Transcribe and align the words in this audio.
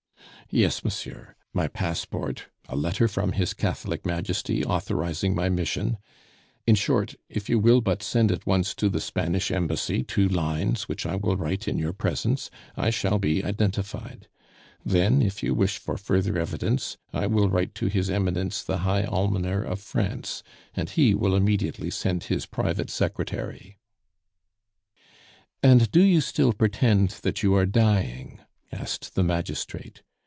"Yes, 0.53 0.83
monsieur 0.83 1.33
my 1.53 1.69
passport, 1.69 2.47
a 2.67 2.75
letter 2.75 3.07
from 3.07 3.31
his 3.31 3.53
Catholic 3.53 4.05
Majesty 4.05 4.65
authorizing 4.65 5.33
my 5.33 5.47
mission. 5.47 5.97
In 6.67 6.75
short, 6.75 7.15
if 7.29 7.49
you 7.49 7.57
will 7.57 7.79
but 7.79 8.03
send 8.03 8.33
at 8.33 8.45
once 8.45 8.75
to 8.75 8.89
the 8.89 8.99
Spanish 8.99 9.49
Embassy 9.49 10.03
two 10.03 10.27
lines, 10.27 10.89
which 10.89 11.05
I 11.05 11.15
will 11.15 11.37
write 11.37 11.69
in 11.69 11.79
your 11.79 11.93
presence, 11.93 12.49
I 12.75 12.89
shall 12.89 13.17
be 13.17 13.41
identified. 13.45 14.27
Then, 14.85 15.21
if 15.21 15.41
you 15.41 15.53
wish 15.55 15.77
for 15.77 15.95
further 15.97 16.37
evidence, 16.37 16.97
I 17.13 17.27
will 17.27 17.47
write 17.49 17.73
to 17.75 17.85
His 17.87 18.09
Eminence 18.09 18.61
the 18.61 18.79
High 18.79 19.05
Almoner 19.05 19.63
of 19.63 19.79
France, 19.79 20.43
and 20.73 20.89
he 20.89 21.15
will 21.15 21.33
immediately 21.33 21.89
send 21.89 22.25
his 22.25 22.45
private 22.45 22.89
secretary." 22.89 23.77
"And 25.63 25.89
do 25.93 26.01
you 26.01 26.19
still 26.19 26.51
pretend 26.51 27.11
that 27.21 27.41
you 27.41 27.53
are 27.55 27.65
dying?" 27.65 28.41
asked 28.69 29.15
the 29.15 29.23
magistrate. 29.23 30.01